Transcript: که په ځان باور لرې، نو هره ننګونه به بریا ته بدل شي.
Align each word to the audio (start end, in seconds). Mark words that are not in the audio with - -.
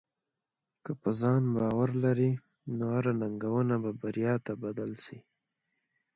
که 0.83 0.91
په 1.01 1.09
ځان 1.21 1.43
باور 1.55 1.89
لرې، 2.03 2.31
نو 2.77 2.85
هره 2.93 3.13
ننګونه 3.21 3.75
به 3.83 3.91
بریا 4.01 4.33
ته 4.45 4.53
بدل 4.63 4.91
شي. 5.03 5.17